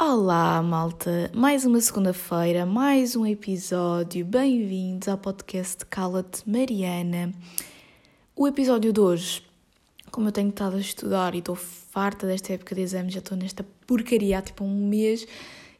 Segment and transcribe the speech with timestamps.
[0.00, 1.28] Olá, malta!
[1.34, 4.24] Mais uma segunda-feira, mais um episódio.
[4.24, 7.34] Bem-vindos ao podcast Cala-te Mariana.
[8.36, 9.42] O episódio de hoje,
[10.12, 13.36] como eu tenho estado a estudar e estou farta desta época de exames, já estou
[13.36, 15.22] nesta porcaria há tipo um mês,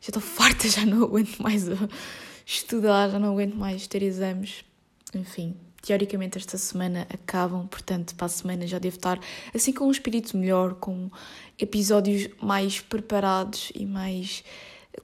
[0.01, 1.67] já estou farta, já não aguento mais
[2.45, 4.65] estudar, já não aguento mais ter exames.
[5.15, 5.55] Enfim,
[5.89, 9.19] teoricamente esta semana acabam, portanto, para a semana já devo estar
[9.55, 11.11] assim com um espírito melhor, com
[11.59, 14.45] episódios mais preparados e mais.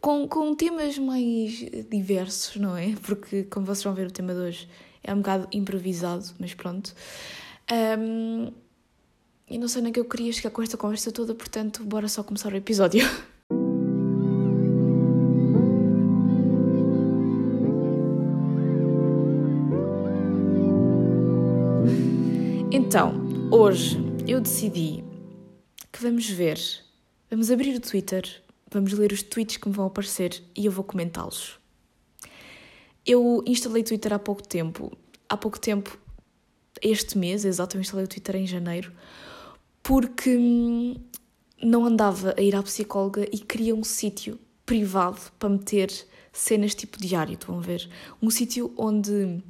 [0.03, 1.53] Com, com temas mais
[1.89, 2.95] diversos, não é?
[3.01, 4.69] Porque, como vocês vão ver, o tema de hoje
[5.03, 6.95] é um bocado improvisado, mas pronto.
[7.99, 8.53] Um,
[9.49, 12.23] e não sei nem que eu queria chegar com esta conversa toda, portanto, bora só
[12.23, 13.09] começar o episódio.
[22.77, 23.15] Então,
[23.53, 23.97] hoje
[24.27, 25.05] eu decidi
[25.93, 26.59] que vamos ver,
[27.31, 30.83] vamos abrir o Twitter, vamos ler os tweets que me vão aparecer e eu vou
[30.83, 31.57] comentá-los.
[33.07, 34.91] Eu instalei Twitter há pouco tempo,
[35.29, 35.97] há pouco tempo,
[36.83, 38.93] este mês, exato, eu instalei o Twitter em janeiro,
[39.81, 40.97] porque hum,
[41.63, 45.93] não andava a ir à psicóloga e queria um sítio privado para meter
[46.33, 47.89] cenas tipo diário, estão a ver?
[48.21, 49.41] Um sítio onde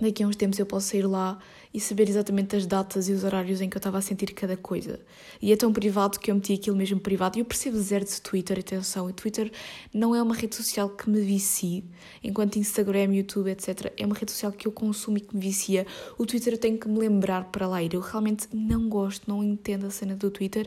[0.00, 1.38] daqui a uns tempos eu posso sair lá
[1.76, 4.56] e saber exatamente as datas e os horários em que eu estava a sentir cada
[4.56, 4.98] coisa.
[5.42, 7.36] E é tão privado que eu meti aquilo mesmo privado.
[7.36, 9.52] E eu percebo zero de Twitter, atenção, o Twitter
[9.92, 11.84] não é uma rede social que me vicie,
[12.24, 13.92] enquanto Instagram, YouTube, etc.
[13.94, 15.86] é uma rede social que eu consumo e que me vicia.
[16.16, 17.92] O Twitter eu tenho que me lembrar para lá ir.
[17.92, 20.66] Eu realmente não gosto, não entendo a cena do Twitter.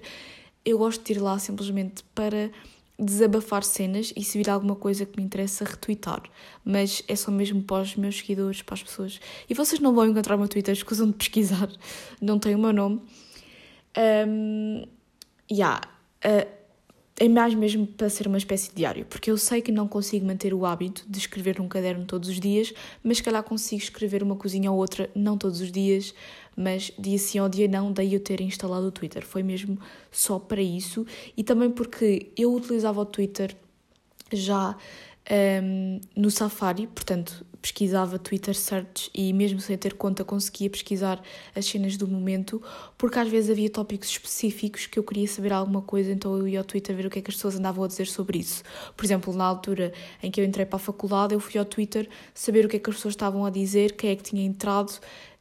[0.63, 2.51] Eu gosto de ir lá simplesmente para
[2.99, 6.23] desabafar cenas e se vir alguma coisa que me interessa, retweetar.
[6.63, 9.19] Mas é só mesmo para os meus seguidores, para as pessoas.
[9.49, 11.69] E vocês não vão encontrar o meu Twitter, escusam de pesquisar,
[12.21, 13.01] não tem o meu nome.
[14.27, 14.85] Um,
[15.51, 15.81] yeah,
[16.25, 16.58] uh,
[17.19, 20.25] é mais mesmo para ser uma espécie de diário, porque eu sei que não consigo
[20.25, 24.23] manter o hábito de escrever num caderno todos os dias, mas se calhar consigo escrever
[24.23, 26.13] uma coisinha ou outra, não todos os dias,
[26.55, 29.25] mas dia sim ou dia não, daí eu ter instalado o Twitter.
[29.25, 29.77] Foi mesmo
[30.09, 33.53] só para isso e também porque eu utilizava o Twitter
[34.31, 34.77] já
[35.31, 41.21] um, no Safari, portanto, pesquisava Twitter search e mesmo sem ter conta conseguia pesquisar
[41.53, 42.61] as cenas do momento,
[42.97, 46.59] porque às vezes havia tópicos específicos que eu queria saber alguma coisa, então eu ia
[46.59, 48.63] ao Twitter ver o que é que as pessoas andavam a dizer sobre isso.
[48.95, 52.09] Por exemplo, na altura em que eu entrei para a faculdade, eu fui ao Twitter
[52.33, 54.99] saber o que é que as pessoas estavam a dizer, quem é que tinha entrado,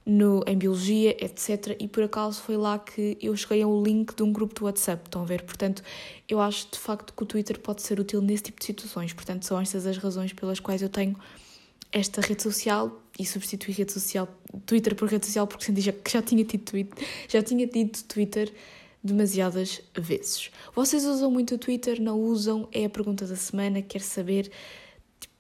[0.09, 1.77] no, em biologia, etc.
[1.79, 4.65] E por acaso foi lá que eu cheguei a um link de um grupo do
[4.65, 5.43] WhatsApp, estão a ver?
[5.43, 5.83] Portanto,
[6.27, 9.13] eu acho de facto que o Twitter pode ser útil nesse tipo de situações.
[9.13, 11.15] Portanto, são estas as razões pelas quais eu tenho
[11.93, 14.27] esta rede social e substituí rede social,
[14.65, 18.51] Twitter por rede social, porque senti que já tinha tido Twitter, já tinha tido Twitter
[19.05, 20.51] demasiadas vezes.
[20.75, 22.01] Vocês usam muito o Twitter?
[22.01, 22.67] Não usam?
[22.73, 23.83] É a pergunta da semana.
[23.83, 24.51] Quero saber.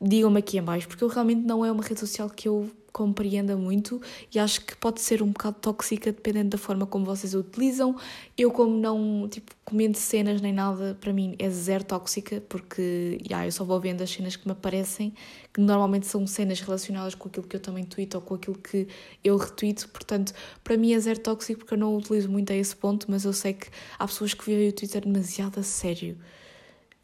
[0.00, 3.56] Digam-me aqui em baixo, porque eu realmente não é uma rede social que eu compreenda
[3.56, 4.02] muito
[4.34, 7.94] e acho que pode ser um bocado tóxica dependendo da forma como vocês a utilizam.
[8.36, 13.46] Eu, como não tipo, comento cenas nem nada, para mim é zero tóxica, porque yeah,
[13.46, 15.14] eu só vou vendo as cenas que me aparecem,
[15.54, 18.88] que normalmente são cenas relacionadas com aquilo que eu também tweeto ou com aquilo que
[19.22, 20.32] eu retweeto, portanto,
[20.64, 23.32] para mim é zero tóxico porque eu não utilizo muito a esse ponto, mas eu
[23.32, 26.18] sei que há pessoas que vivem o Twitter demasiado a sério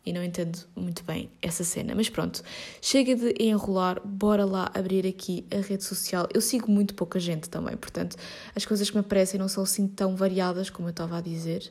[0.05, 1.95] e não entendo muito bem essa cena.
[1.95, 2.43] Mas pronto,
[2.81, 6.29] chega de enrolar, bora lá abrir aqui a rede social.
[6.33, 8.17] Eu sigo muito pouca gente também, portanto,
[8.55, 11.71] as coisas que me aparecem não são assim tão variadas como eu estava a dizer.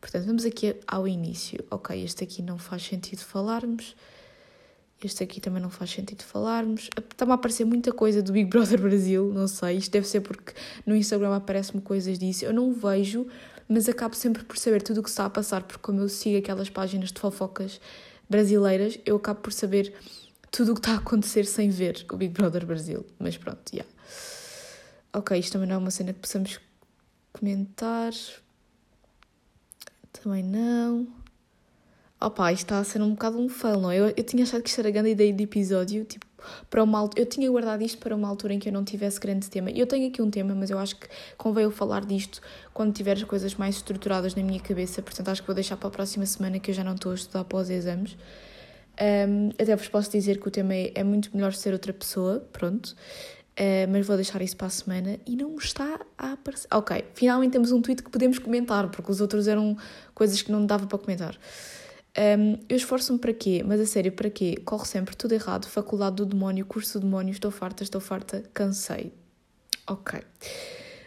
[0.00, 1.64] Portanto, vamos aqui ao início.
[1.70, 3.94] Ok, este aqui não faz sentido falarmos.
[5.02, 6.88] Este aqui também não faz sentido falarmos.
[6.96, 9.76] Está-me a aparecer muita coisa do Big Brother Brasil, não sei.
[9.76, 10.52] Isto deve ser porque
[10.86, 12.46] no Instagram aparecem-me coisas disso.
[12.46, 13.26] Eu não vejo
[13.68, 16.38] mas acabo sempre por saber tudo o que está a passar, porque como eu sigo
[16.38, 17.80] aquelas páginas de fofocas
[18.28, 19.94] brasileiras, eu acabo por saber
[20.50, 23.04] tudo o que está a acontecer sem ver o Big Brother Brasil.
[23.18, 23.78] Mas pronto, já.
[23.78, 23.92] Yeah.
[25.12, 26.60] Ok, isto também não é uma cena que possamos
[27.32, 28.12] comentar.
[30.12, 31.06] Também não.
[32.20, 33.98] Opa, isto está a ser um bocado um fail, não é?
[33.98, 36.25] Eu, eu tinha achado que isto era grande ideia de episódio, tipo,
[36.68, 37.22] para uma altura.
[37.22, 39.70] Eu tinha guardado isto para uma altura em que eu não tivesse grande tema.
[39.70, 42.40] Eu tenho aqui um tema, mas eu acho que convém eu falar disto
[42.72, 45.02] quando tiver as coisas mais estruturadas na minha cabeça.
[45.02, 47.14] Portanto, acho que vou deixar para a próxima semana que eu já não estou a
[47.14, 48.16] estudar após exames.
[48.98, 52.40] Um, até vos posso dizer que o tema é, é muito melhor ser outra pessoa,
[52.52, 52.96] pronto.
[53.58, 56.68] Uh, mas vou deixar isso para a semana e não está a aparecer.
[56.72, 59.76] Ok, finalmente temos um tweet que podemos comentar, porque os outros eram
[60.14, 61.38] coisas que não dava para comentar.
[62.18, 63.62] Um, eu esforço-me para quê?
[63.64, 64.56] Mas a sério, para quê?
[64.64, 65.66] Corre sempre tudo errado.
[65.66, 69.12] Faculdade do demónio, curso do demónio, estou farta, estou farta, cansei.
[69.86, 70.20] Ok.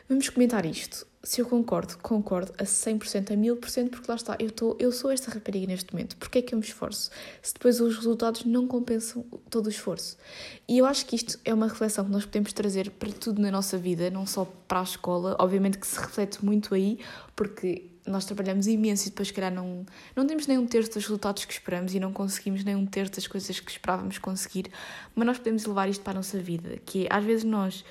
[0.07, 1.08] Vamos comentar isto.
[1.21, 5.12] Se eu concordo, concordo a 100%, a 1000%, porque lá está, eu, tô, eu sou
[5.12, 6.16] esta rapariga neste momento.
[6.16, 7.12] Porquê é que eu me esforço?
[7.42, 10.18] Se depois os resultados não compensam todo o esforço.
[10.66, 13.51] E eu acho que isto é uma reflexão que nós podemos trazer para tudo na
[13.51, 15.36] nossa vida, não só para a escola.
[15.39, 17.00] Obviamente que se reflete muito aí,
[17.36, 21.04] porque nós trabalhamos imenso e depois, se calhar, não, não temos nem um terço dos
[21.04, 24.72] resultados que esperamos e não conseguimos nem um terço das coisas que esperávamos conseguir.
[25.13, 27.83] Mas nós podemos levar isto para a nossa vida, que é, às vezes nós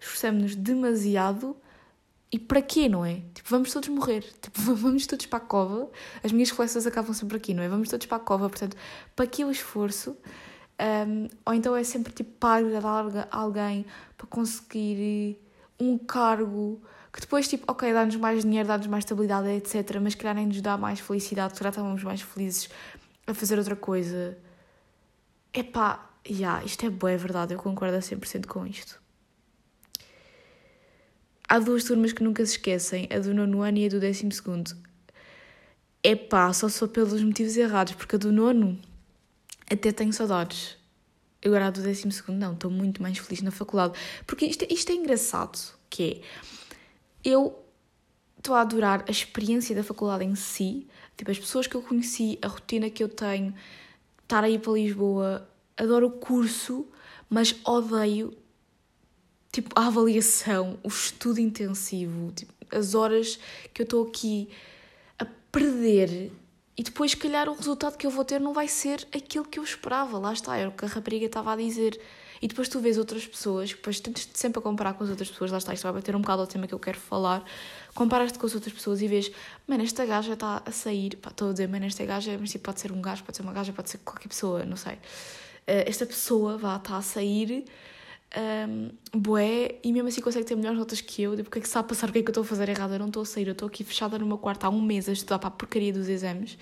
[0.00, 1.54] esforçamos-nos demasiado
[2.32, 3.22] e para quê, não é?
[3.34, 4.24] Tipo, vamos todos morrer.
[4.40, 5.90] Tipo, vamos todos para a cova.
[6.22, 7.68] As minhas reflexões acabam sempre aqui, não é?
[7.68, 8.48] Vamos todos para a cova.
[8.48, 8.76] Portanto,
[9.16, 10.16] para que o esforço?
[10.80, 13.84] Um, ou então é sempre tipo para agradar alguém,
[14.16, 15.38] para conseguir
[15.78, 16.80] um cargo
[17.12, 19.98] que depois, tipo, ok, dá-nos mais dinheiro, dá-nos mais estabilidade, etc.
[20.00, 22.70] Mas calhar nem nos dá mais felicidade, se calhar estávamos mais felizes
[23.26, 24.38] a fazer outra coisa.
[25.52, 29.00] Epá, já, yeah, isto é boa, é verdade, eu concordo a 100% com isto.
[31.52, 34.30] Há duas turmas que nunca se esquecem, a do nono ano e a do décimo
[34.30, 34.70] segundo.
[36.00, 38.78] É pá, só sou pelos motivos errados, porque a do nono
[39.68, 40.76] até tenho saudades.
[41.44, 43.94] Agora a do décimo segundo não, estou muito mais feliz na faculdade.
[44.28, 45.58] Porque isto, isto é engraçado,
[45.90, 46.22] que
[47.24, 47.60] é, eu
[48.38, 50.86] estou a adorar a experiência da faculdade em si,
[51.16, 53.52] tipo as pessoas que eu conheci, a rotina que eu tenho,
[54.22, 56.86] estar aí para Lisboa, adoro o curso,
[57.28, 58.39] mas odeio
[59.52, 63.38] tipo, a avaliação, o estudo intensivo, tipo, as horas
[63.74, 64.48] que eu estou aqui
[65.18, 66.32] a perder
[66.80, 69.58] e depois, se calhar, o resultado que eu vou ter não vai ser aquilo que
[69.58, 70.18] eu esperava.
[70.18, 72.00] Lá está, era o que a rapariga estava a dizer.
[72.40, 75.50] E depois tu vês outras pessoas, depois tentas sempre a comparar com as outras pessoas,
[75.50, 77.44] lá está, isto vai bater um bocado ao tema que eu quero falar.
[77.94, 79.30] Comparas-te com as outras pessoas e vês,
[79.68, 82.80] mano, esta gaja está a sair, estou a dizer, mano, esta gaja, mas tipo, pode
[82.80, 84.96] ser um gajo, pode ser uma gaja, pode ser qualquer pessoa, não sei.
[85.66, 87.66] Eh, esta pessoa, vá, está a sair
[88.36, 91.60] um, bué, e mesmo assim consegue ter melhores notas que eu, tipo, o que é
[91.60, 93.08] que está a passar, o que é que eu estou a fazer errado, eu não
[93.08, 95.38] estou a sair, eu estou aqui fechada no meu quarto há um mês a estudar
[95.38, 96.56] para a porcaria dos exames,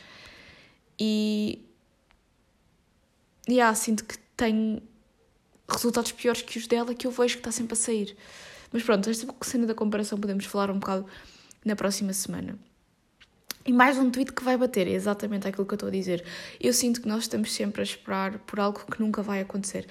[0.99, 1.65] e,
[3.47, 4.83] e ah, sinto que tenho
[5.69, 8.17] resultados piores que os dela, que eu vejo que está sempre a sair.
[8.73, 11.07] Mas pronto, esta cena da comparação podemos falar um bocado
[11.65, 12.59] na próxima semana.
[13.65, 16.25] E mais um tweet que vai bater, é exatamente aquilo que eu estou a dizer.
[16.59, 19.87] Eu sinto que nós estamos sempre a esperar por algo que nunca vai acontecer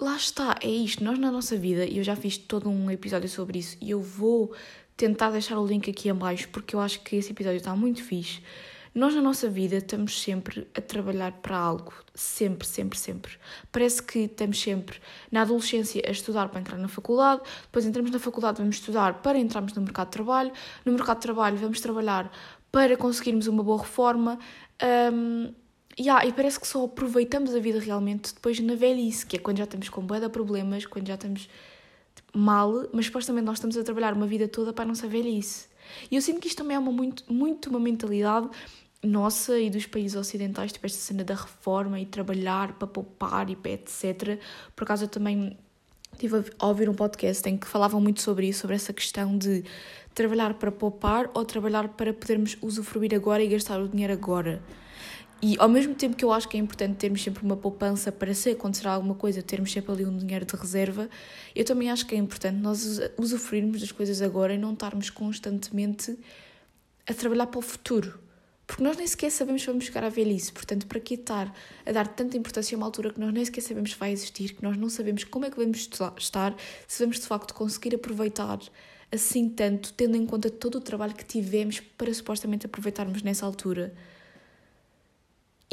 [0.00, 1.02] lá está, é isto.
[1.02, 4.00] Nós na nossa vida, e eu já fiz todo um episódio sobre isso, e eu
[4.00, 4.54] vou
[4.96, 8.40] tentar deixar o link aqui abaixo porque eu acho que esse episódio está muito fixe.
[8.94, 13.32] Nós na nossa vida estamos sempre a trabalhar para algo, sempre, sempre, sempre.
[13.70, 14.98] Parece que estamos sempre
[15.30, 19.38] na adolescência a estudar para entrar na faculdade, depois entramos na faculdade, vamos estudar para
[19.38, 20.50] entrarmos no mercado de trabalho,
[20.82, 22.32] no mercado de trabalho vamos trabalhar
[22.72, 24.38] para conseguirmos uma boa reforma.
[25.12, 25.52] Um,
[25.98, 29.58] Yeah, e parece que só aproveitamos a vida realmente depois na velhice, que é quando
[29.58, 31.48] já estamos com de problemas, quando já estamos
[32.14, 35.68] tipo, mal, mas supostamente nós estamos a trabalhar uma vida toda para a nossa velhice.
[36.10, 38.50] E eu sinto que isto também é uma, muito, muito uma mentalidade
[39.02, 43.56] nossa e dos países ocidentais, tipo esta cena da reforma e trabalhar para poupar e
[43.70, 44.38] etc.
[44.74, 45.56] Por acaso eu também
[46.12, 49.64] estive a ouvir um podcast em que falavam muito sobre isso, sobre essa questão de
[50.14, 54.62] trabalhar para poupar ou trabalhar para podermos usufruir agora e gastar o dinheiro agora.
[55.48, 58.34] E ao mesmo tempo que eu acho que é importante termos sempre uma poupança para
[58.34, 61.08] se acontecer alguma coisa, termos sempre ali um dinheiro de reserva,
[61.54, 66.18] eu também acho que é importante nós usufruirmos das coisas agora e não estarmos constantemente
[67.08, 68.18] a trabalhar para o futuro.
[68.66, 70.52] Porque nós nem sequer sabemos se vamos chegar à velhice.
[70.52, 71.54] Portanto, para que estar
[71.86, 74.52] a dar tanta importância a uma altura que nós nem sequer sabemos se vai existir,
[74.52, 75.88] que nós não sabemos como é que vamos
[76.18, 76.56] estar,
[76.88, 78.58] se vamos de facto conseguir aproveitar
[79.12, 83.94] assim tanto, tendo em conta todo o trabalho que tivemos para supostamente aproveitarmos nessa altura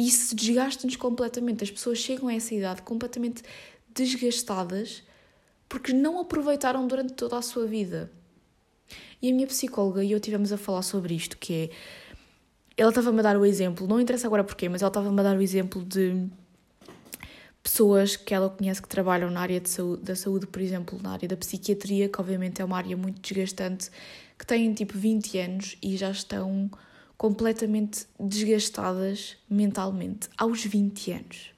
[0.07, 1.63] isso desgasta-nos completamente.
[1.63, 3.43] As pessoas chegam a essa idade completamente
[3.93, 5.03] desgastadas
[5.69, 8.11] porque não aproveitaram durante toda a sua vida.
[9.21, 11.69] E a minha psicóloga e eu tivemos a falar sobre isto, que é...
[12.75, 15.37] Ela estava-me a dar o exemplo, não interessa agora porquê, mas ela estava-me a dar
[15.37, 16.27] o exemplo de
[17.61, 21.13] pessoas que ela conhece que trabalham na área de saúde, da saúde, por exemplo, na
[21.13, 23.89] área da psiquiatria, que obviamente é uma área muito desgastante,
[24.37, 26.69] que têm tipo 20 anos e já estão
[27.23, 31.53] completamente desgastadas mentalmente aos 20 anos.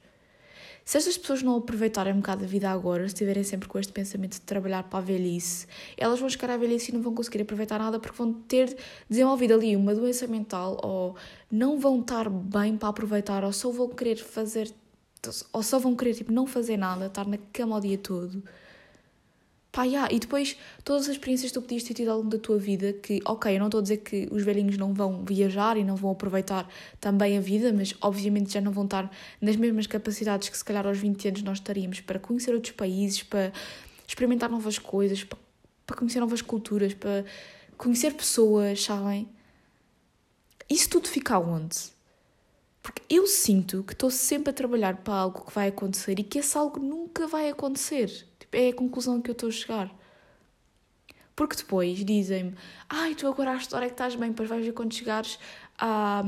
[0.86, 3.91] Se estas pessoas não aproveitarem um bocado a vida agora, se estiverem sempre com este
[3.91, 5.65] pensamento de trabalhar para a velhice,
[5.98, 8.77] elas vão chegar à velhice e não vão conseguir aproveitar nada porque vão ter
[9.10, 11.15] desenvolvido ali uma doença mental ou
[11.51, 14.72] não vão estar bem para aproveitar ou só vão querer fazer
[15.51, 18.43] ou só vão querer tipo não fazer nada, estar na cama o dia todo
[19.75, 20.08] Pá, yeah.
[20.10, 20.55] E depois,
[20.86, 23.53] todas as experiências que tu podias ter tido ao longo da tua vida, que, ok,
[23.53, 26.65] eu não estou a dizer que os velhinhos não vão viajar e não vão aproveitar
[26.98, 30.88] também a vida, mas obviamente já não vão estar nas mesmas capacidades que se calhar
[30.88, 33.51] aos 20 anos nós estaríamos para conhecer outros países, para
[34.08, 35.38] experimentar novas coisas, para,
[35.86, 37.25] para conhecer novas culturas, para
[37.77, 39.27] conhecer pessoas, sabem?
[40.70, 41.75] Isso tudo fica onde?
[42.82, 46.39] Porque eu sinto que estou sempre a trabalhar para algo que vai acontecer e que
[46.39, 48.25] esse algo nunca vai acontecer.
[48.55, 49.95] É a conclusão que eu estou a chegar.
[51.35, 52.55] Porque depois dizem-me,
[52.89, 55.38] ai, tu agora a história que estás bem, depois vais ver quando chegares
[55.77, 56.24] a,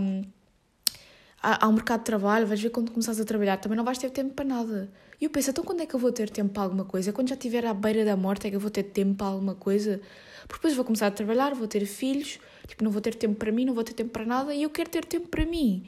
[1.41, 4.33] ao mercado de trabalho, vais ver quando começares a trabalhar, também não vais ter tempo
[4.33, 4.91] para nada.
[5.19, 7.13] E eu penso, então quando é que eu vou ter tempo para alguma coisa?
[7.13, 9.55] Quando já estiver à beira da morte é que eu vou ter tempo para alguma
[9.55, 10.01] coisa?
[10.41, 13.51] Porque depois vou começar a trabalhar, vou ter filhos, tipo, não vou ter tempo para
[13.51, 15.87] mim, não vou ter tempo para nada e eu quero ter tempo para mim.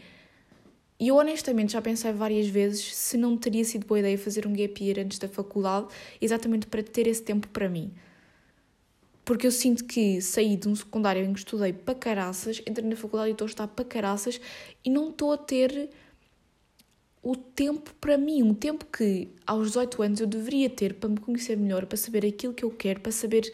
[0.99, 4.53] E eu honestamente já pensei várias vezes se não teria sido boa ideia fazer um
[4.53, 5.87] gap year antes da faculdade,
[6.19, 7.93] exatamente para ter esse tempo para mim.
[9.23, 12.97] Porque eu sinto que saí de um secundário em que estudei para caraças, entrei na
[12.97, 14.41] faculdade e estou a estar para caraças
[14.83, 15.89] e não estou a ter
[17.23, 21.17] o tempo para mim, um tempo que aos 18 anos eu deveria ter para me
[21.17, 23.53] conhecer melhor, para saber aquilo que eu quero, para saber,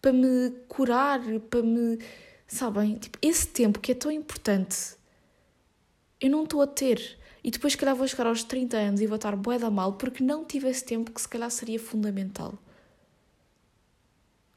[0.00, 1.98] para me curar, para me.
[2.46, 2.96] Sabem?
[2.96, 4.96] Tipo, esse tempo que é tão importante
[6.22, 7.18] eu não estou a ter.
[7.42, 9.94] E depois, se calhar, vou chegar aos 30 anos e vou estar bué da mal
[9.94, 12.56] porque não tive esse tempo que se calhar seria fundamental.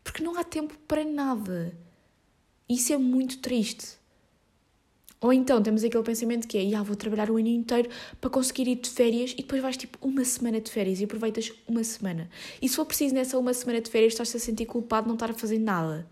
[0.04, 1.76] Porque não há tempo para nada.
[2.70, 3.98] Isso é muito triste.
[5.20, 7.90] Ou então temos aquele pensamento que é, ah, vou trabalhar o ano inteiro
[8.22, 11.52] para conseguir ir de férias e depois vais tipo uma semana de férias e aproveitas
[11.68, 12.30] uma semana.
[12.62, 15.16] E se for preciso nessa uma semana de férias estás-te a sentir culpado de não
[15.16, 16.08] estar a fazer nada.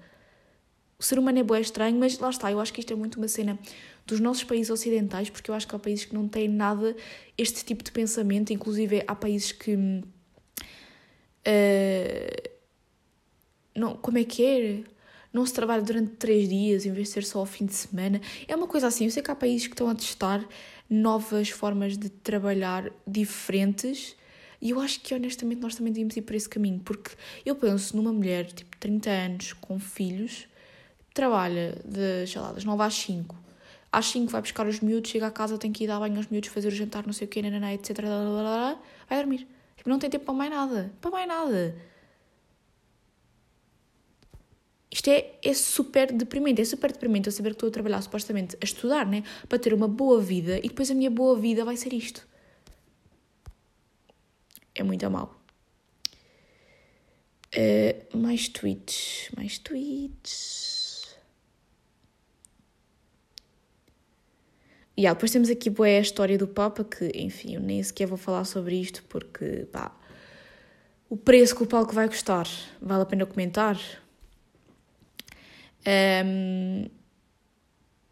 [0.97, 3.17] O ser humano é bué estranho, mas lá está, eu acho que isto é muito
[3.17, 3.59] uma cena
[4.05, 6.95] dos nossos países ocidentais, porque eu acho que há países que não têm nada
[7.37, 9.75] este tipo de pensamento, inclusive há países que.
[11.45, 12.49] Uh,
[13.75, 14.83] não, como é que é?
[15.31, 18.21] Não se trabalha durante três dias em vez de ser só ao fim de semana.
[18.47, 19.05] É uma coisa assim.
[19.05, 20.47] Eu sei que há países que estão a testar
[20.89, 24.15] novas formas de trabalhar diferentes.
[24.61, 27.11] E eu acho que honestamente nós também devíamos ir por esse caminho, porque
[27.45, 30.47] eu penso numa mulher tipo 30 anos com filhos,
[31.13, 33.35] trabalha de, sei lá, das 9 às 5,
[33.93, 36.25] às 5 vai buscar os miúdos, chega a casa, tem que ir dar banho aos
[36.25, 37.95] miúdos, fazer o jantar, não sei o quê, nanana, etc.
[39.07, 39.47] Vai dormir.
[39.77, 40.91] Tipo, não tem tempo para mais nada.
[40.99, 41.75] Para mais nada.
[44.91, 46.59] Isto é, é super deprimente.
[46.59, 49.23] É super deprimente eu saber que estou a trabalhar supostamente a estudar, né?
[49.47, 52.27] Para ter uma boa vida e depois a minha boa vida vai ser isto.
[54.73, 55.39] É muito mal.
[57.55, 59.29] Uh, mais tweets.
[59.37, 60.82] Mais tweets.
[64.97, 68.17] Yeah, depois temos aqui boa a história do Papa, que enfim, eu nem sequer vou
[68.17, 69.95] falar sobre isto porque pá,
[71.09, 72.47] o preço que o palco vai custar
[72.81, 73.79] vale a pena comentar.
[75.85, 76.89] Um,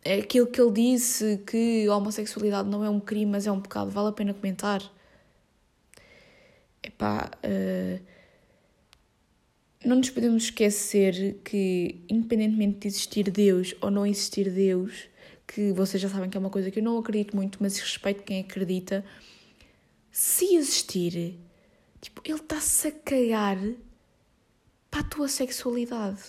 [0.03, 3.61] é aquilo que ele disse que a homossexualidade não é um crime, mas é um
[3.61, 4.81] pecado, vale a pena comentar.
[6.83, 8.03] Epá, uh,
[9.85, 15.10] não nos podemos esquecer que, independentemente de existir Deus ou não existir Deus,
[15.53, 18.23] que vocês já sabem que é uma coisa que eu não acredito muito, mas respeito
[18.23, 19.03] quem acredita.
[20.09, 21.37] Se existir,
[21.99, 23.57] tipo, ele está-se a cagar
[24.89, 26.23] para a tua sexualidade.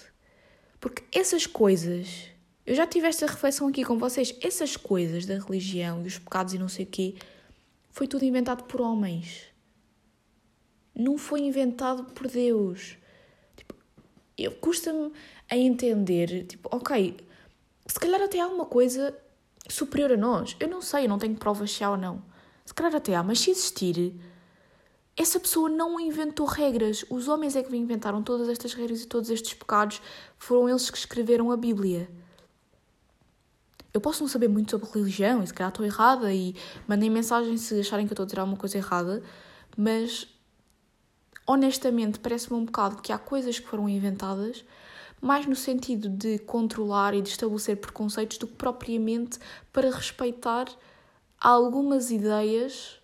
[0.81, 2.31] Porque essas coisas,
[2.67, 6.55] eu já tive esta reflexão aqui com vocês, essas coisas da religião e os pecados
[6.55, 7.15] e não sei o quê,
[7.91, 9.45] foi tudo inventado por homens.
[10.93, 12.97] Não foi inventado por Deus.
[13.57, 13.75] Tipo,
[14.61, 15.13] custa-me
[15.49, 17.17] a entender, tipo, ok,
[17.87, 19.17] se calhar até há uma coisa
[19.69, 20.57] superior a nós.
[20.61, 22.23] Eu não sei, eu não tenho provas se há ou não.
[22.65, 24.15] Se calhar até há, mas se existir,
[25.17, 27.05] essa pessoa não inventou regras.
[27.11, 30.01] Os homens é que inventaram todas estas regras e todos estes pecados.
[30.39, 32.09] Foram eles que escreveram a Bíblia.
[33.93, 36.57] Eu posso não saber muito sobre religião e se calhar estou errada e
[36.89, 39.23] mandem mensagem se acharem que eu estou a dizer alguma coisa errada,
[39.77, 40.27] mas
[41.47, 44.65] honestamente parece-me um bocado que há coisas que foram inventadas
[45.23, 49.39] mais no sentido de controlar e de estabelecer preconceitos do que propriamente
[49.73, 50.67] para respeitar
[51.41, 53.01] algumas ideias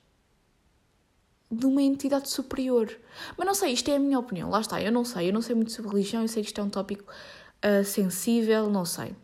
[1.49, 2.91] de uma entidade superior.
[3.37, 5.41] Mas não sei, isto é a minha opinião, lá está, eu não sei, eu não
[5.41, 9.15] sei muito sobre religião, eu sei que isto é um tópico uh, sensível, não sei.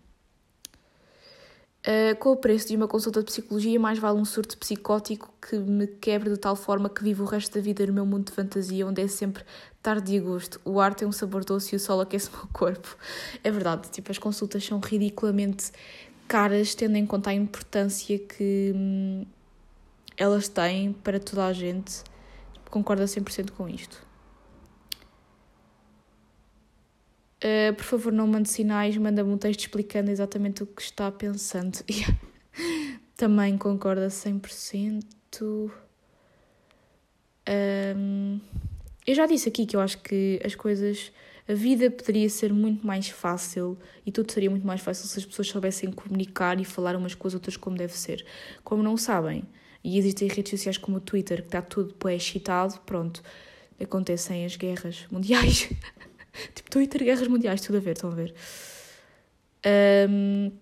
[1.86, 5.58] Uh, com o preço de uma consulta de psicologia, mais vale um surto psicótico que
[5.58, 8.32] me quebre de tal forma que vivo o resto da vida no meu mundo de
[8.32, 9.44] fantasia, onde é sempre
[9.82, 10.58] tarde e gosto.
[10.64, 12.96] O ar tem um sabor doce e o sol aquece o meu corpo.
[13.42, 15.72] É verdade, tipo, as consultas são ridiculamente
[16.26, 19.26] caras, tendo em conta a importância que hum,
[20.16, 22.02] elas têm para toda a gente.
[22.70, 24.02] Concordo 100% com isto.
[27.42, 31.78] Uh, por favor, não mande sinais, manda-me um texto explicando exatamente o que está pensando.
[33.16, 35.04] Também concordo a 100%.
[37.46, 38.40] Um,
[39.06, 41.12] eu já disse aqui que eu acho que as coisas
[41.46, 43.76] A vida poderia ser muito mais fácil
[44.06, 47.28] e tudo seria muito mais fácil se as pessoas soubessem comunicar e falar umas com
[47.28, 48.24] as outras como deve ser.
[48.62, 49.44] Como não sabem,
[49.82, 53.22] e existem redes sociais como o Twitter, que está tudo bem excitado, pronto,
[53.78, 55.68] acontecem as guerras mundiais.
[56.54, 58.34] tipo, Twitter, guerras mundiais, tudo a ver, estão a ver.
[60.08, 60.52] Um...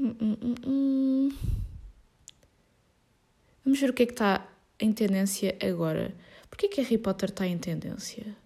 [0.00, 1.28] Hum, hum, hum,
[3.64, 4.46] Vamos ver o que é que está
[4.80, 6.14] em tendência agora.
[6.50, 8.36] Porquê que Harry Potter está em tendência?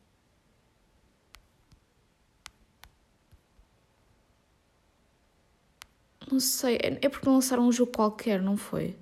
[6.31, 8.97] Não sei, é, é porque lançaram um jogo qualquer, não foi?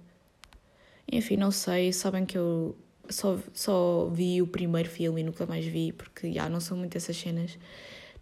[1.11, 2.77] Enfim, não sei, sabem que eu
[3.09, 6.97] só, só vi o primeiro filme e nunca mais vi, porque já não são muito
[6.97, 7.59] essas cenas.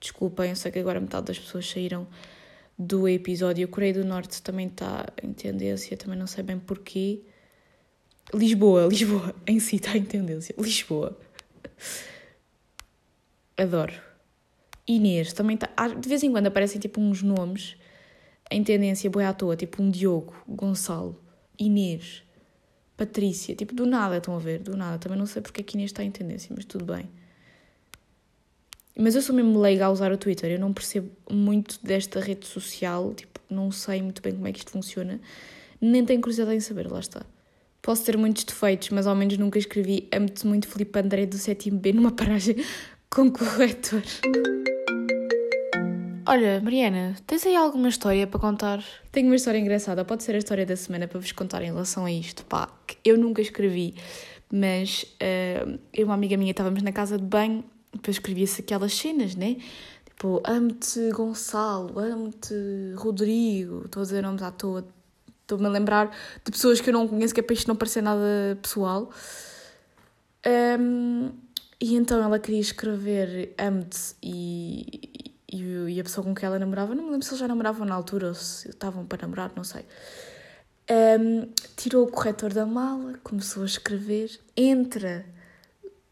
[0.01, 2.07] Desculpem, eu sei que agora metade das pessoas saíram
[2.79, 3.65] do episódio.
[3.65, 7.21] A Coreia do Norte também está em tendência, também não sei bem porquê.
[8.35, 10.55] Lisboa, Lisboa em si está em tendência.
[10.59, 11.19] Lisboa.
[13.57, 13.95] Adoro.
[14.87, 15.69] Inês também está.
[15.89, 17.77] De vez em quando aparecem tipo uns nomes
[18.51, 21.19] em tendência boa à toa, tipo um Diogo, Gonçalo,
[21.59, 22.23] Inês,
[22.97, 24.61] Patrícia, tipo do nada, estão a ver?
[24.61, 24.99] Do nada.
[24.99, 27.09] Também não sei porque é que Inês está em tendência, mas tudo bem.
[28.97, 32.47] Mas eu sou mesmo leiga a usar o Twitter, eu não percebo muito desta rede
[32.47, 35.19] social, tipo, não sei muito bem como é que isto funciona,
[35.81, 37.25] nem tenho curiosidade em saber, lá está.
[37.81, 41.71] Posso ter muitos defeitos, mas ao menos nunca escrevi amo-te muito Filipe André do 7
[41.71, 42.57] B numa paragem
[43.11, 44.03] com corretor.
[46.25, 48.85] Olha, Mariana, tens aí alguma história para contar?
[49.11, 52.05] Tenho uma história engraçada, pode ser a história da semana para vos contar em relação
[52.05, 52.45] a isto.
[52.45, 53.97] Pá, que eu nunca escrevi,
[54.51, 58.95] mas uh, eu e uma amiga minha estávamos na casa de banho, depois escrevia-se aquelas
[58.97, 59.57] cenas, né?
[60.05, 62.55] Tipo, amo-te Gonçalo, amo-te
[62.95, 64.87] Rodrigo, estou a dizer nomes à toa,
[65.41, 68.01] estou-me a lembrar de pessoas que eu não conheço, que é para isto não parecer
[68.01, 69.11] nada pessoal.
[70.47, 71.33] Um,
[71.81, 77.05] e então ela queria escrever amo-te e, e, a pessoa com quem ela namorava, não
[77.05, 79.85] me lembro se eles já namoravam na altura ou se estavam para namorar, não sei.
[80.91, 85.25] Um, tirou o corretor da mala, começou a escrever, entra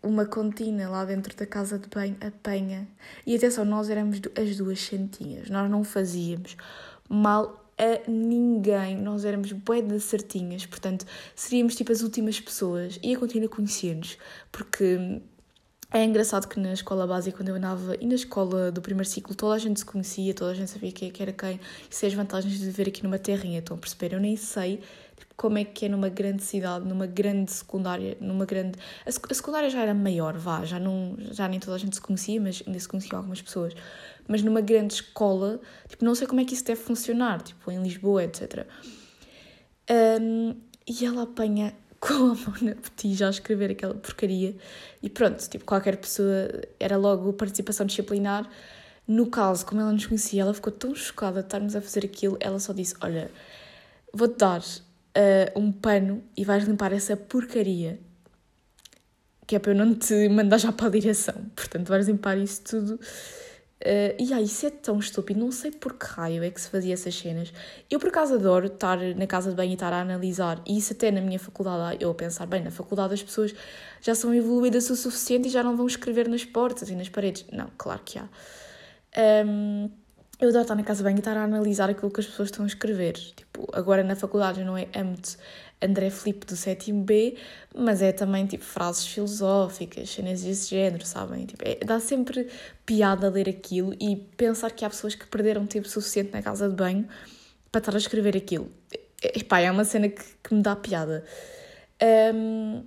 [0.03, 2.87] uma contina lá dentro da casa de banho, apanha.
[3.27, 6.57] E atenção, nós éramos as duas santinhas, nós não fazíamos
[7.09, 13.15] mal a ninguém, nós éramos bué de certinhas, portanto seríamos tipo as últimas pessoas e
[13.15, 14.19] a contina conhecia-nos,
[14.53, 15.23] porque
[15.93, 19.35] é engraçado que na escola básica, quando eu andava, e na escola do primeiro ciclo,
[19.35, 21.59] toda a gente se conhecia, toda a gente sabia quem é era quem.
[21.91, 24.15] Isso é as vantagens de viver aqui numa terrinha, estão a perceber?
[24.15, 24.81] Eu nem sei
[25.17, 28.79] tipo, como é que é numa grande cidade, numa grande secundária, numa grande...
[29.05, 32.41] A secundária já era maior, vá, já, não, já nem toda a gente se conhecia,
[32.41, 33.75] mas ainda se conheciam algumas pessoas.
[34.29, 37.83] Mas numa grande escola, tipo, não sei como é que isso deve funcionar, tipo, em
[37.83, 38.65] Lisboa, etc.
[39.91, 40.55] Um,
[40.87, 44.57] e ela apanha com a mão na botija a escrever aquela porcaria.
[45.03, 46.49] E pronto, tipo, qualquer pessoa
[46.81, 48.49] era logo participação disciplinar.
[49.07, 52.37] No caso, como ela nos conhecia, ela ficou tão chocada de estarmos a fazer aquilo,
[52.41, 53.31] ela só disse: Olha,
[54.13, 58.01] vou-te dar uh, um pano e vais limpar essa porcaria.
[59.47, 61.35] Que é para eu não te mandar já para a direção.
[61.57, 63.01] Portanto, vais limpar isso tudo
[63.81, 66.69] Uh, e aí, isso é tão estúpido, não sei por que raio é que se
[66.69, 67.51] fazia essas cenas.
[67.91, 70.93] Eu, por acaso, adoro estar na casa de banho e estar a analisar, e isso
[70.93, 73.55] até na minha faculdade, eu a pensar, bem, na faculdade as pessoas
[74.03, 77.47] já são evoluídas o suficiente e já não vão escrever nas portas e nas paredes.
[77.51, 78.29] Não, claro que há.
[79.47, 79.91] Um,
[80.41, 82.65] eu adoro estar na casa banho e estar a analisar aquilo que as pessoas estão
[82.65, 83.13] a escrever.
[83.13, 85.37] Tipo, agora na faculdade não é âmbito
[85.83, 87.37] André Filipe do sétimo B,
[87.75, 91.47] mas é também tipo frases filosóficas, cenas desse género, sabem?
[91.47, 92.49] Tipo, é, dá sempre
[92.85, 96.75] piada ler aquilo e pensar que há pessoas que perderam tempo suficiente na casa de
[96.75, 97.07] banho
[97.71, 98.71] para estar a escrever aquilo.
[99.23, 101.25] Epá, é uma cena que, que me dá piada.
[102.35, 102.83] Um,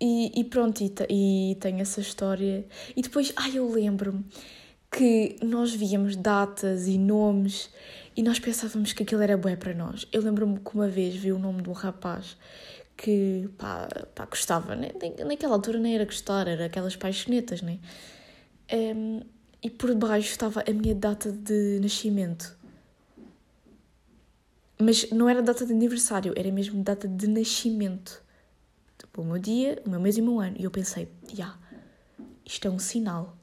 [0.00, 2.66] e, e, pronto, e, e tem essa história.
[2.94, 4.24] E depois, ai, eu lembro-me
[4.96, 7.68] que nós víamos datas e nomes
[8.16, 10.08] e nós pensávamos que aquilo era bué para nós.
[10.10, 12.34] Eu lembro-me que uma vez vi o nome de um rapaz
[12.96, 14.88] que, pá, pá gostava, né?
[15.22, 17.78] naquela altura nem era gostar, era aquelas paixonetas, né?
[18.72, 19.20] Um,
[19.62, 22.56] e por baixo estava a minha data de nascimento.
[24.78, 28.24] Mas não era data de aniversário, era mesmo data de nascimento.
[28.96, 30.56] Tipo, o meu dia, o meu mês e o meu ano.
[30.58, 31.58] E eu pensei, já, yeah,
[32.46, 33.36] isto é um sinal.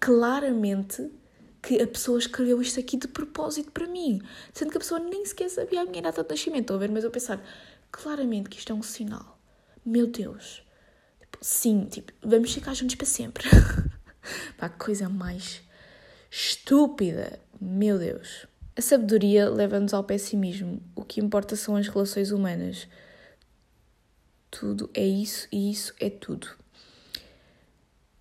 [0.00, 1.10] Claramente
[1.62, 4.20] que a pessoa escreveu isto aqui de propósito para mim,
[4.52, 6.90] sendo que a pessoa nem sequer sabia a minha data de nascimento, estão a ver?
[6.90, 7.40] Mas eu pensar,
[7.90, 9.38] claramente que isto é um sinal.
[9.84, 10.62] Meu Deus.
[11.20, 13.48] Tipo, sim, tipo, vamos ficar juntos para sempre.
[14.58, 15.62] Pá, que coisa mais
[16.30, 17.38] estúpida.
[17.60, 18.46] Meu Deus.
[18.76, 20.82] A sabedoria leva-nos ao pessimismo.
[20.96, 22.88] O que importa são as relações humanas.
[24.50, 26.48] Tudo é isso e isso é tudo.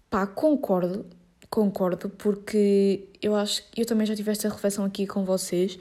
[0.10, 1.06] Pá, concordo,
[1.52, 5.78] concordo, porque eu acho que eu também já tive esta reflexão aqui com vocês.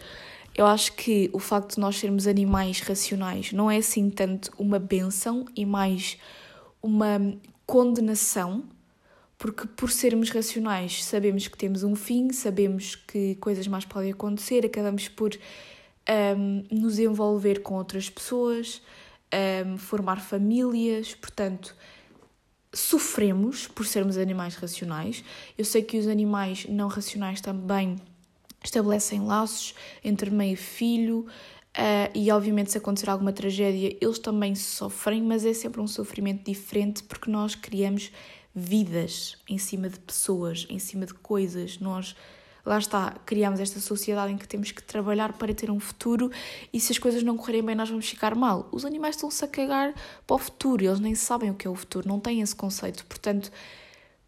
[0.52, 4.80] Eu acho que o facto de nós sermos animais racionais não é assim tanto uma
[4.80, 6.18] benção e mais
[6.82, 7.20] uma
[7.64, 8.64] condenação,
[9.38, 14.66] porque por sermos racionais sabemos que temos um fim, sabemos que coisas mais podem acontecer,
[14.66, 15.38] acabamos por
[16.36, 18.82] um, nos envolver com outras pessoas,
[19.64, 21.76] um, formar famílias, portanto,
[22.72, 25.24] sofremos por sermos animais racionais.
[25.58, 27.96] Eu sei que os animais não racionais também
[28.62, 31.26] estabelecem laços entre mãe e filho.
[31.70, 36.44] Uh, e obviamente se acontecer alguma tragédia eles também sofrem, mas é sempre um sofrimento
[36.44, 38.10] diferente porque nós criamos
[38.52, 41.78] vidas em cima de pessoas, em cima de coisas.
[41.78, 42.16] Nós
[42.64, 46.30] lá está, criamos esta sociedade em que temos que trabalhar para ter um futuro
[46.72, 48.68] e se as coisas não correrem bem nós vamos ficar mal.
[48.72, 49.94] Os animais estão-se a cagar
[50.26, 53.04] para o futuro, eles nem sabem o que é o futuro, não têm esse conceito.
[53.06, 53.50] Portanto,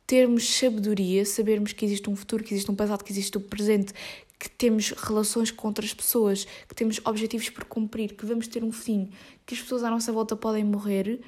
[0.06, 3.44] termos sabedoria, sabermos que existe um futuro, que existe um passado, que existe o um
[3.44, 3.92] presente,
[4.38, 8.72] que temos relações com outras pessoas, que temos objetivos por cumprir, que vamos ter um
[8.72, 9.10] fim,
[9.46, 11.20] que as pessoas à nossa volta podem morrer,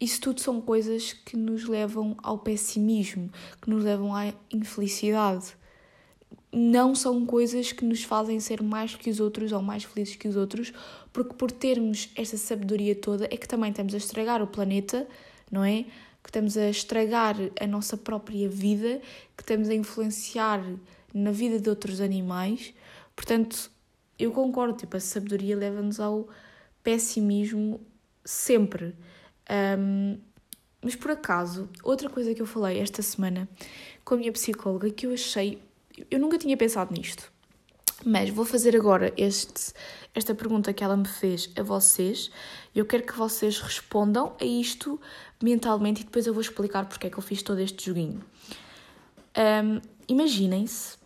[0.00, 3.30] isso tudo são coisas que nos levam ao pessimismo,
[3.62, 5.56] que nos levam à infelicidade
[6.54, 10.28] não são coisas que nos fazem ser mais que os outros ou mais felizes que
[10.28, 10.72] os outros,
[11.12, 15.06] porque por termos esta sabedoria toda é que também estamos a estragar o planeta,
[15.50, 15.82] não é?
[16.22, 19.00] Que estamos a estragar a nossa própria vida,
[19.36, 20.64] que estamos a influenciar
[21.12, 22.72] na vida de outros animais.
[23.16, 23.70] Portanto,
[24.18, 26.28] eu concordo, tipo, a sabedoria leva-nos ao
[26.82, 27.80] pessimismo
[28.24, 28.94] sempre.
[29.78, 30.18] Um,
[30.80, 33.48] mas por acaso, outra coisa que eu falei esta semana
[34.04, 35.58] com a minha psicóloga que eu achei
[36.10, 37.32] eu nunca tinha pensado nisto,
[38.04, 39.72] mas vou fazer agora este,
[40.14, 42.30] esta pergunta que ela me fez a vocês.
[42.74, 45.00] Eu quero que vocês respondam a isto
[45.42, 48.22] mentalmente e depois eu vou explicar porque é que eu fiz todo este joguinho.
[49.36, 50.98] Um, Imaginem-se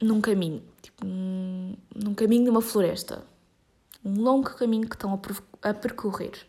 [0.00, 3.22] num caminho, tipo, num, num caminho de uma floresta,
[4.02, 5.20] um longo caminho que estão
[5.62, 6.46] a percorrer.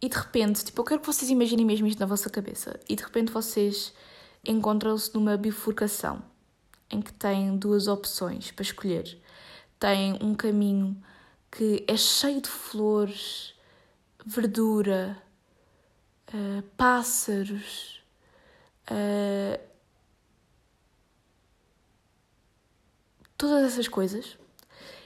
[0.00, 2.78] E de repente, tipo, eu quero que vocês imaginem mesmo isto na vossa cabeça.
[2.88, 3.92] E de repente vocês
[4.46, 6.22] encontram-se numa bifurcação
[6.90, 9.20] em que têm duas opções para escolher.
[9.78, 11.00] Tem um caminho
[11.50, 13.54] que é cheio de flores,
[14.24, 15.20] verdura,
[16.28, 18.02] uh, pássaros,
[18.90, 19.60] uh,
[23.36, 24.38] todas essas coisas.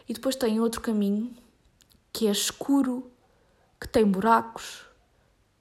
[0.08, 1.34] E depois tem outro caminho
[2.12, 3.10] que é escuro,
[3.80, 4.86] que tem buracos,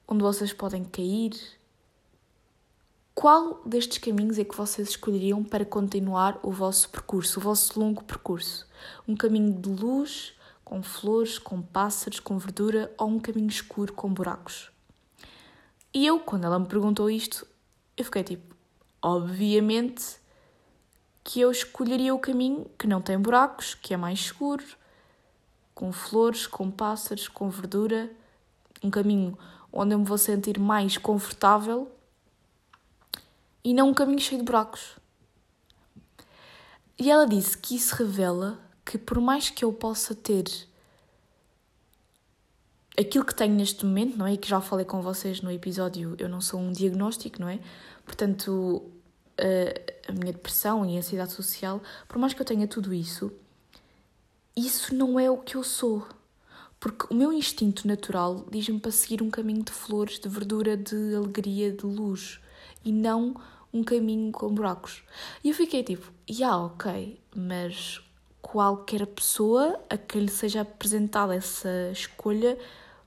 [0.08, 1.55] onde vocês podem cair
[3.16, 8.04] qual destes caminhos é que vocês escolheriam para continuar o vosso percurso, o vosso longo
[8.04, 8.68] percurso?
[9.08, 14.12] Um caminho de luz, com flores, com pássaros, com verdura, ou um caminho escuro com
[14.12, 14.70] buracos?
[15.94, 17.46] E eu, quando ela me perguntou isto,
[17.96, 18.54] eu fiquei tipo,
[19.00, 20.18] obviamente
[21.24, 24.62] que eu escolheria o caminho que não tem buracos, que é mais escuro,
[25.74, 28.10] com flores, com pássaros, com verdura,
[28.84, 29.38] um caminho
[29.72, 31.95] onde eu me vou sentir mais confortável
[33.66, 34.96] e não um caminho cheio de buracos.
[36.96, 40.44] E ela disse que isso revela que, por mais que eu possa ter
[42.96, 44.34] aquilo que tenho neste momento, não é?
[44.34, 47.58] E que já falei com vocês no episódio, eu não sou um diagnóstico, não é?
[48.04, 48.88] Portanto,
[49.36, 53.32] a, a minha depressão e a ansiedade social, por mais que eu tenha tudo isso,
[54.54, 56.06] isso não é o que eu sou.
[56.78, 61.16] Porque o meu instinto natural diz-me para seguir um caminho de flores, de verdura, de
[61.16, 62.38] alegria, de luz
[62.84, 63.34] e não
[63.72, 65.02] um caminho com buracos.
[65.42, 68.00] E eu fiquei tipo, yeah, ok, mas
[68.40, 72.58] qualquer pessoa a quem lhe seja apresentada essa escolha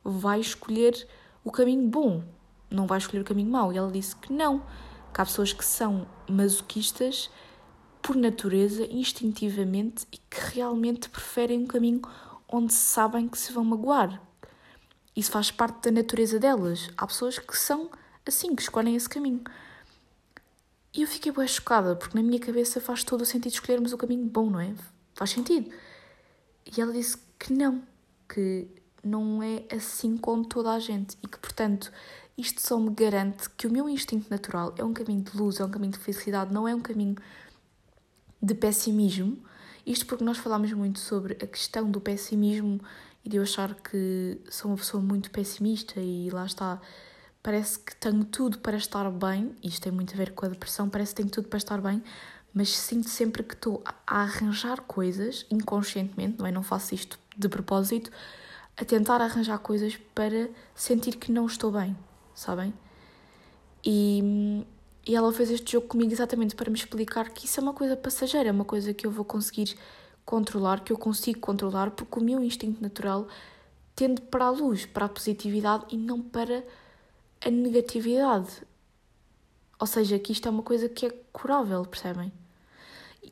[0.03, 1.07] vai escolher
[1.43, 2.23] o caminho bom,
[2.69, 3.71] não vai escolher o caminho mau.
[3.71, 4.59] E ela disse que não,
[5.13, 7.29] que há pessoas que são masoquistas
[8.01, 12.01] por natureza, instintivamente, e que realmente preferem um caminho
[12.47, 14.21] onde sabem que se vão magoar.
[15.15, 16.89] Isso faz parte da natureza delas.
[16.97, 17.89] Há pessoas que são
[18.25, 19.43] assim, que escolhem esse caminho.
[20.99, 23.97] E eu fiquei bem chocada, porque na minha cabeça faz todo o sentido escolhermos o
[23.97, 24.75] caminho bom, não é?
[25.13, 25.71] Faz sentido.
[26.65, 27.81] E ela disse que não,
[28.27, 28.67] que
[29.01, 31.89] não é assim com toda a gente e que, portanto,
[32.37, 35.63] isto só me garante que o meu instinto natural é um caminho de luz, é
[35.63, 37.15] um caminho de felicidade, não é um caminho
[38.43, 39.41] de pessimismo.
[39.85, 42.81] Isto porque nós falámos muito sobre a questão do pessimismo
[43.23, 46.81] e de eu achar que sou uma pessoa muito pessimista e lá está
[47.49, 50.87] parece que tenho tudo para estar bem, isto tem muito a ver com a depressão,
[50.87, 52.03] parece que tenho tudo para estar bem,
[52.53, 56.51] mas sinto sempre que estou a arranjar coisas inconscientemente, não é?
[56.51, 58.11] Não faço isto de propósito,
[58.77, 61.97] a tentar arranjar coisas para sentir que não estou bem,
[62.35, 62.71] sabem?
[63.83, 64.63] E,
[65.07, 67.97] e ela fez este jogo comigo exatamente para me explicar que isso é uma coisa
[67.97, 69.75] passageira, é uma coisa que eu vou conseguir
[70.23, 73.27] controlar, que eu consigo controlar, porque o meu instinto natural
[73.95, 76.63] tende para a luz, para a positividade e não para
[77.41, 78.63] a negatividade.
[79.79, 82.31] Ou seja, que isto é uma coisa que é curável, percebem?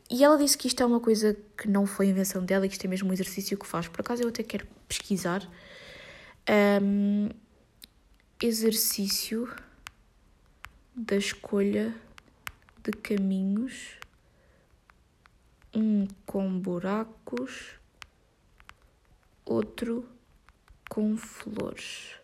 [0.10, 2.76] E ela disse que isto é uma coisa que não foi invenção dela e que
[2.76, 3.88] isto é mesmo um exercício que faz.
[3.88, 5.48] Por acaso eu até quero pesquisar.
[6.82, 7.30] Um,
[8.42, 9.54] exercício
[10.96, 11.94] da escolha
[12.84, 14.00] de caminhos,
[15.74, 17.74] um com buracos,
[19.44, 20.08] outro
[20.90, 22.16] com flores.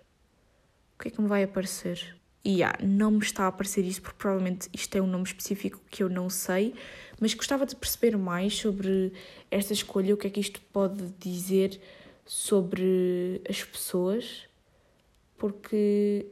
[1.04, 2.16] Que é que me vai aparecer?
[2.46, 5.82] E yeah, não me está a aparecer isso porque provavelmente isto é um nome específico
[5.92, 6.74] que eu não sei,
[7.20, 9.12] mas gostava de perceber mais sobre
[9.52, 11.78] esta escolha, o que é que isto pode dizer
[12.26, 14.48] sobre as pessoas,
[15.38, 16.26] porque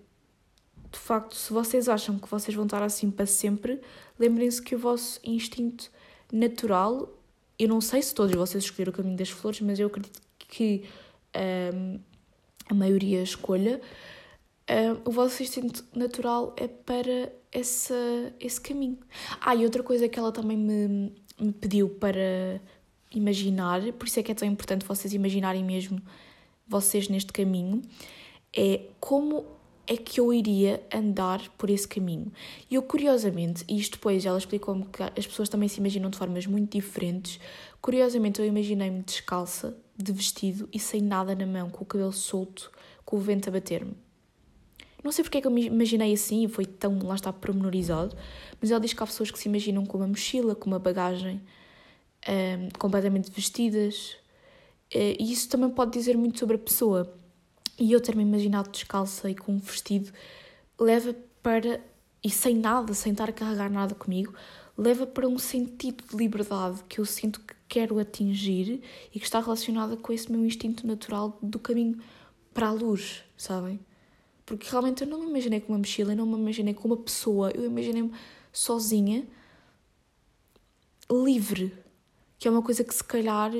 [0.89, 3.81] de facto, se vocês acham que vocês vão estar assim para sempre,
[4.17, 5.91] lembrem-se que o vosso instinto
[6.31, 7.09] natural,
[7.59, 10.85] eu não sei se todos vocês escolheram o caminho das flores, mas eu acredito que
[11.75, 11.99] um,
[12.69, 13.81] a maioria escolha
[14.71, 18.97] uh, o vosso instinto natural é para essa, esse caminho.
[19.39, 22.61] Ah, e outra coisa que ela também me, me pediu para
[23.13, 26.01] imaginar, por isso é que é tão importante vocês imaginarem mesmo
[26.67, 27.81] vocês neste caminho,
[28.55, 29.45] é como
[29.85, 32.31] é que eu iria andar por esse caminho.
[32.69, 36.17] E eu, curiosamente, e isto depois ela explicou-me que as pessoas também se imaginam de
[36.17, 37.39] formas muito diferentes,
[37.81, 42.71] curiosamente eu imaginei-me descalça, de vestido e sem nada na mão, com o cabelo solto,
[43.03, 43.95] com o vento a bater-me.
[45.03, 48.15] Não sei porque é que eu me imaginei assim, foi tão, lá está, pormenorizado,
[48.59, 51.41] mas ela diz que há pessoas que se imaginam com uma mochila, com uma bagagem,
[52.27, 54.15] um, completamente vestidas,
[54.93, 57.11] uh, e isso também pode dizer muito sobre a pessoa.
[57.79, 60.11] E eu ter-me imaginado descalça e com um vestido
[60.79, 61.81] leva para,
[62.23, 64.33] e sem nada, sem estar a carregar nada comigo,
[64.77, 68.81] leva para um sentido de liberdade que eu sinto que quero atingir
[69.13, 71.99] e que está relacionada com esse meu instinto natural do caminho
[72.53, 73.79] para a luz, sabem?
[74.45, 76.97] Porque realmente eu não me imaginei com uma mochila, eu não me imaginei com uma
[76.97, 78.11] pessoa, eu imaginei-me
[78.51, 79.25] sozinha,
[81.09, 81.73] livre,
[82.39, 83.51] que é uma coisa que se calhar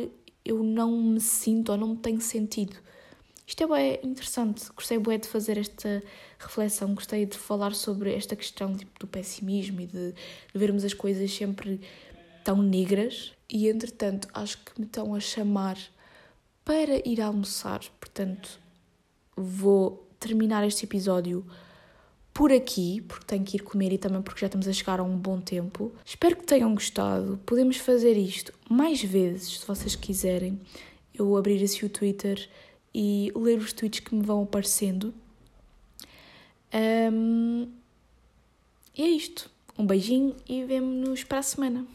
[0.44, 2.78] eu não me sinto ou não me tenho sentido.
[3.46, 6.02] Isto é bem interessante, gostei bem de fazer esta
[6.40, 10.16] reflexão, gostei de falar sobre esta questão tipo, do pessimismo e de, de
[10.56, 11.82] vermos as coisas sempre
[12.44, 13.34] tão negras.
[13.50, 15.78] E entretanto, acho que me estão a chamar
[16.64, 18.60] para ir almoçar, portanto,
[19.36, 21.46] vou terminar este episódio
[22.34, 25.04] por aqui, porque tenho que ir comer e também porque já estamos a chegar a
[25.04, 25.92] um bom tempo.
[26.06, 27.40] Espero que tenham gostado.
[27.46, 30.60] Podemos fazer isto mais vezes, se vocês quiserem.
[31.14, 32.50] Eu abrir assim o Twitter
[32.96, 35.14] e ler os tweets que me vão aparecendo.
[36.74, 37.68] Um,
[38.98, 39.50] e é isto.
[39.78, 41.86] Um beijinho e vemo-nos para a semana.